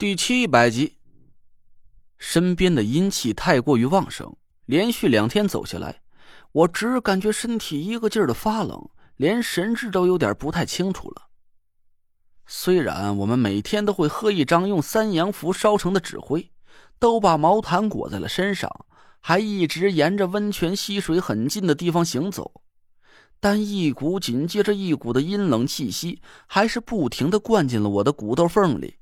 [0.00, 0.96] 第七百集，
[2.16, 4.34] 身边的阴气太过于旺盛，
[4.64, 6.00] 连续两天走下来，
[6.52, 11.28] 我只感觉身体一个劲儿的发冷，连神志都有点不太清楚了。
[12.46, 16.50] 虽然我们每天都会喝一张用三阳符烧成的纸灰，
[16.98, 18.86] 都把毛毯裹在了身上，
[19.20, 22.62] 还一直沿着温泉溪水很近的地方行走，
[23.38, 28.94] 但一股紧接着一股的阴冷气息，还是不停的灌进了我的骨头缝里。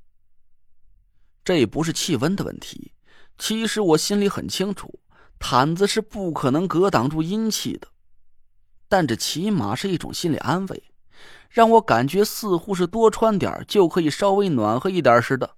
[1.49, 2.93] 这不是气温的问题，
[3.39, 5.01] 其实我心里很清楚，
[5.39, 7.89] 毯子是不可能隔挡住阴气的，
[8.87, 10.85] 但这起码是一种心理安慰，
[11.49, 15.57] 让我感觉似乎是多穿点就可以稍微暖和一点似的。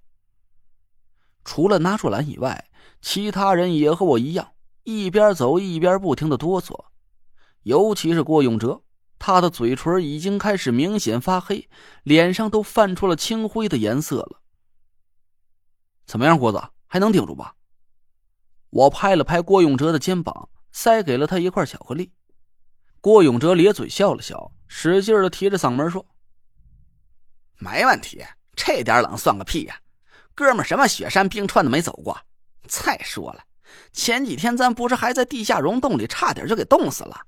[1.43, 2.69] 除了纳若兰以外，
[3.01, 4.53] 其他人也和我一样，
[4.83, 6.85] 一边走一边不停的哆嗦，
[7.63, 8.81] 尤其是郭永哲，
[9.19, 11.67] 他的嘴唇已经开始明显发黑，
[12.03, 14.40] 脸上都泛出了青灰的颜色了。
[16.11, 17.55] 怎么样，郭子还能顶住吧？
[18.69, 22.11] 我拍了拍郭永哲的肩膀，塞给了他一块巧克力。
[22.99, 26.05] 郭永哲咧嘴笑了笑，使劲的提着嗓门说
[27.59, 28.25] ：“没问题，
[28.57, 29.79] 这点冷算个屁呀！
[30.35, 32.19] 哥们，什么雪山冰川都没走过。
[32.67, 33.45] 再说了，
[33.93, 37.21] 前几天咱不是还在地下溶洞里差点就给冻死了？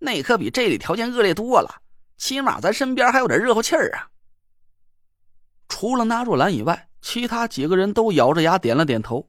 [0.00, 1.82] 那可比这里条件恶劣多了，
[2.16, 4.10] 起码咱身边还有点热乎气儿啊。”
[5.70, 6.88] 除了纳若兰以外。
[7.04, 9.28] 其他几个人都咬着牙点了点头。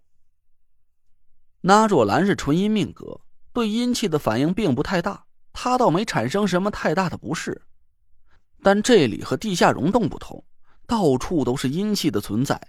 [1.59, 3.19] 那若兰是纯阴命格，
[3.51, 7.63] 对阴气的反应并不太大，她倒没产生什么太大的不适。
[8.63, 10.41] 但这里和地下溶洞不同，
[10.87, 12.59] 到处都是阴气的存在，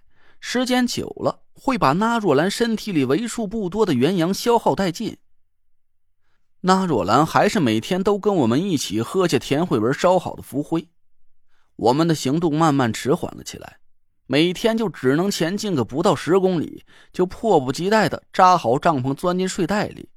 [0.41, 5.17] 时间久了会把那若兰身体里为数不多的元阳消耗殆尽。
[6.63, 10.89] 那若兰还是每天都跟我们一起喝下田慧文烧好的符灰，
[11.77, 13.79] 我们的行动慢慢迟缓了起来。
[14.27, 20.09] 每天就只能前进个不到十公里，就迫不及待的扎好帐篷，钻进睡袋里。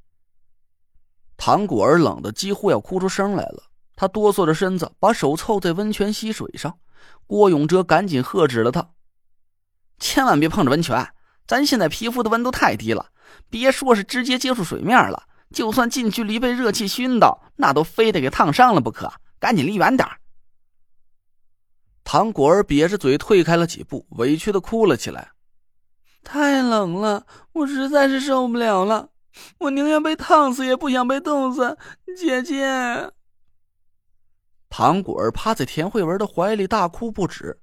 [1.38, 3.64] 唐果儿冷的几乎要哭出声来了，
[3.96, 6.78] 他哆嗦着身子，把手凑在温泉溪水上。
[7.28, 8.90] 郭永哲赶紧喝止了他
[10.00, 11.08] ：“千万别碰着温泉，
[11.48, 13.08] 咱现在皮肤的温度太低了，
[13.50, 19.12] 别说是直接接触水面了，就算近距离被热气熏到，那都非得给烫伤了不可。
[19.40, 20.10] 赶紧离远点
[22.12, 25.34] 唐果儿瘪着嘴退开了几步，委屈的哭了起来。
[26.24, 29.10] 太冷了，我实在是受不了了，
[29.60, 31.78] 我宁愿被烫死，也不想被冻死。
[32.18, 33.12] 姐姐，
[34.72, 37.62] 唐果儿趴在田慧文的怀里大哭不止。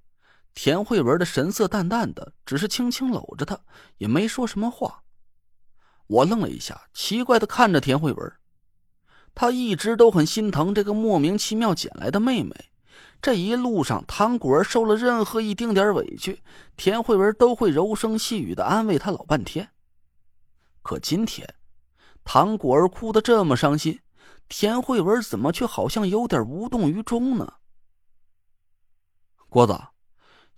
[0.55, 3.59] 田慧文的神色淡淡的，只是轻轻搂着她，
[3.99, 5.03] 也没说什么话。
[6.07, 8.33] 我愣了一下，奇怪的看着田慧文，
[9.35, 12.55] 他一直都很心疼这个莫名其妙捡来的妹妹。
[13.23, 16.43] 这一路上，唐果儿受了任何一丁点委屈，
[16.77, 19.71] 田慧文都会柔声细语的安慰他老半天。
[20.83, 21.55] 可今天，
[22.25, 24.01] 唐果儿哭得这么伤心，
[24.49, 27.55] 田慧文怎么却好像有点无动于衷呢？
[29.49, 29.81] 郭子，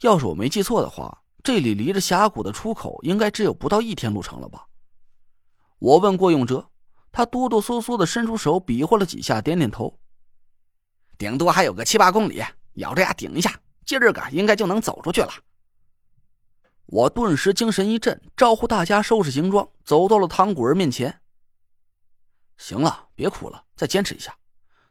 [0.00, 4.66] 要是我没记错的话，这里离着峡谷的出口应该只有不到一天路程了吧？
[5.78, 6.68] 我问过永哲，
[7.12, 9.98] 他哆哆嗦嗦的伸出手比划了几下，点点头。
[11.18, 12.40] 顶多还有个七八公里，
[12.74, 15.30] 咬着牙顶一下，今儿个应该就能走出去了。
[16.86, 21.20] 我顿时精神一振，招呼大家收拾行装，走到了唐果儿面前。
[22.56, 24.34] 行了，别哭了，再坚持一下，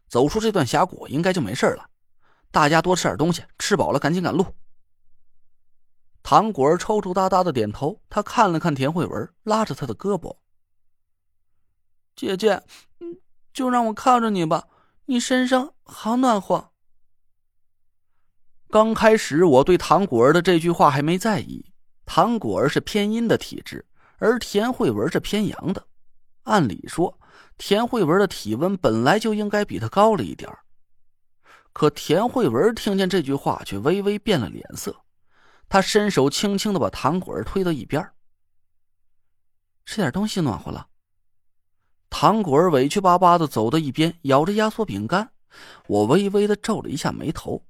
[0.10, 1.90] 走出这段峡谷应该就没事了。
[2.52, 4.46] 大家多吃点东西，吃饱了赶紧赶路。
[6.24, 10.36] 唐果儿抽抽搭搭的点头，他看了看田慧文，拉着他的胳膊
[12.18, 12.62] ：“姐姐，
[13.54, 14.68] 就让我看着你吧。”
[15.10, 16.72] 你身上好暖和。
[18.70, 21.72] 刚开始我对唐果儿的这句话还没在意。
[22.06, 23.86] 唐果儿是偏阴的体质，
[24.18, 25.88] 而田慧文是偏阳的。
[26.44, 27.18] 按理说，
[27.58, 30.50] 田慧文的体温本来就应该比他高了一点
[31.72, 35.04] 可田慧文听见这句话，却微微变了脸色。
[35.70, 38.06] 他伸手轻轻的把唐果儿推到一边
[39.86, 40.88] 吃点东西暖和了。
[42.20, 45.30] 唐果儿委屈巴巴的走到一边，咬着压缩饼干。
[45.86, 47.64] 我微微的皱了一下眉头。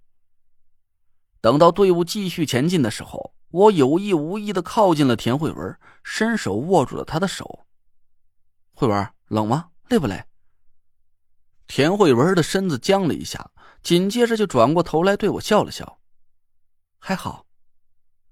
[1.42, 7.66] 等到队伍继续前进的时候，我有意无意的靠近了田慧文，伸手握住了她的手。
[8.72, 9.72] 慧文，冷吗？
[9.90, 10.24] 累不累？
[11.68, 13.52] 田慧文的身子僵了一下，
[13.84, 16.00] 紧接着就转过头来对我笑了笑，
[17.00, 17.46] 还好。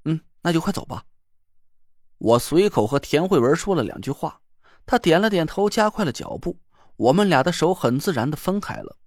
[0.06, 1.04] 嗯，那就快走吧。
[2.20, 4.40] 我随口和田慧文说了两句话。
[4.86, 6.60] 他点了点头，加快了脚步。
[6.98, 8.98] 我们俩的手很自然的分开了。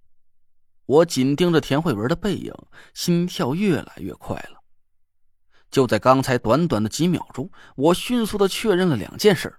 [0.85, 2.53] 我紧盯着田慧文的背影，
[2.93, 4.59] 心跳越来越快了。
[5.71, 9.55] 就在刚才短短的几秒钟，我迅速的确认了两件事。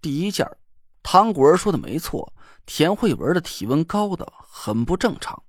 [0.00, 0.48] 第一件，
[1.02, 2.32] 唐果儿说的没错，
[2.66, 5.42] 田慧文的体温高的很不正常。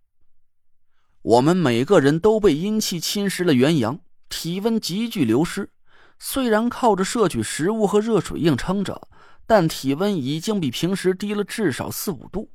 [1.22, 5.72] 我们每个人都被阴气侵蚀了元阳，体温急剧流失。
[6.18, 9.09] 虽然靠着摄取食物和热水硬撑着，
[9.50, 12.52] 但体温已经比平时低了至少四五度。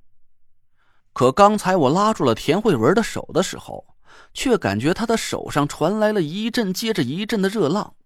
[1.12, 3.84] 可刚才我拉住了田慧文的手的时候，
[4.32, 7.96] 却感觉他的手上传来了一阵接着一阵的热浪。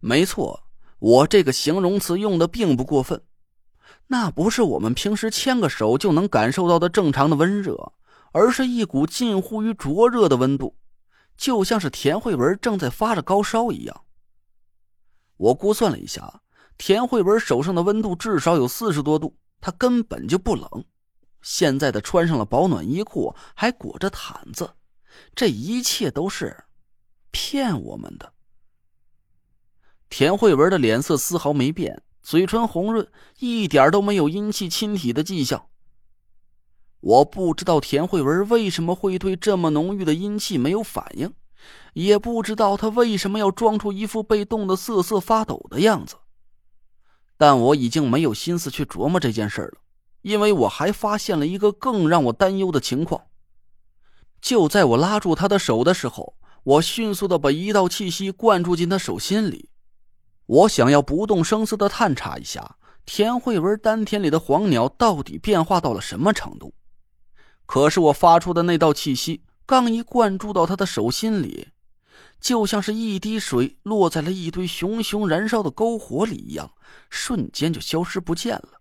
[0.00, 0.64] 没错，
[0.98, 3.22] 我这个形容词用的并不过分，
[4.08, 7.92] 那不是我们平时牵个手就能感受到的正常的温热，
[8.32, 10.76] 而是一股近乎于灼热的温度，
[11.36, 14.02] 就像是田慧文正在发着高烧一样。
[15.36, 16.40] 我估算了一下，
[16.76, 20.84] 田慧文手上的温度至少有四十多度，她根本就不冷。
[21.40, 24.70] 现在她穿上了保暖衣裤，还裹着毯子，
[25.34, 26.64] 这一切都是
[27.30, 28.32] 骗我们的。
[30.08, 33.06] 田慧文的脸色丝毫没变，嘴唇红润，
[33.38, 35.66] 一点都没有阴气侵体的迹象。
[37.00, 41.32] 我不知道田慧文为什么会对这么浓郁的阴气没有反应。
[41.94, 46.16] 也不知道他为什么要装出一副被冻得瑟瑟发抖的样子，
[47.36, 49.78] 但我已经没有心思去琢磨这件事了，
[50.22, 53.22] 因为我还发现了一个更让我担忧的情况。
[54.40, 59.68] 就在我拉住他的手的时候，我迅速的把一道气息灌注进他手心里，
[60.46, 62.76] 我想要不动声色的探查一下
[63.06, 66.74] 田慧文丹田里的黄鸟到底变化到了什么程度。
[67.66, 69.42] 可是我发出的那道气息。
[69.66, 71.68] 刚一灌注到他的手心里，
[72.40, 76.70] 就像是一滴水落在了一堆熊熊燃烧的篝火里一样，
[77.08, 78.80] 瞬间就消失不见了。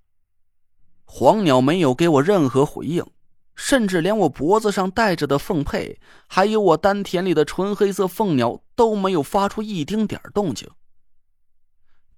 [1.05, 3.05] 黄鸟没有给我任何回应，
[3.55, 10.67] 甚至连我脖子上戴着的凤佩，还有我丹田里的纯黑色凤鸟都没有发出一丁点动静。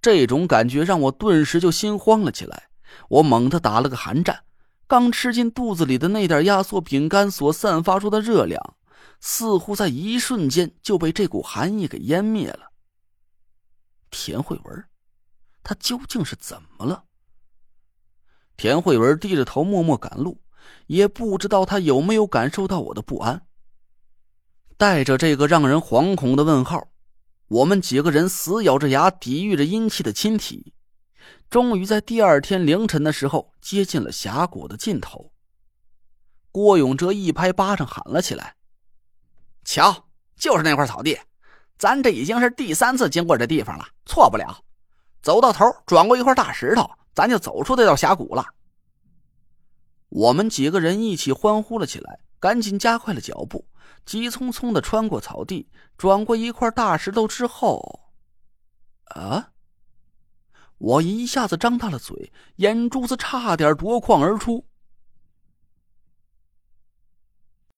[0.00, 2.68] 这种感觉让我顿时就心慌了起来，
[3.08, 4.44] 我猛地打了个寒战。
[4.86, 8.75] 刚吃进肚子里的那点压缩饼干所散发出的热量，
[9.28, 12.70] 似乎在一瞬间就被这股寒意给湮灭了。
[14.08, 14.84] 田慧文，
[15.64, 17.02] 他究竟是怎么了？
[18.56, 20.40] 田慧文低着头默默赶路，
[20.86, 23.44] 也不知道他有没有感受到我的不安。
[24.76, 26.86] 带着这个让人惶恐的问号，
[27.48, 30.72] 我们几个人死咬着牙抵御着阴气的侵体。
[31.50, 35.32] 终于在第二天凌晨的时候，接近了峡谷的尽头。
[36.52, 38.54] 郭永哲一拍巴掌，喊了起来
[39.66, 41.18] ：“瞧，就是那块草地，
[41.76, 44.64] 咱这已经是第三次经过这地方了，错不了。
[45.20, 48.46] 走到头，转过一块大石头，咱就走出这道峡谷了。”
[50.08, 53.66] 我们几个人一起欢呼了起来，赶紧加快了脚步，
[54.06, 55.68] 急匆匆的穿过草地，
[55.98, 58.08] 转过一块大石头之后，
[59.06, 59.50] 啊！
[60.78, 64.64] 我一下子张大了嘴，眼珠子差点夺眶而出。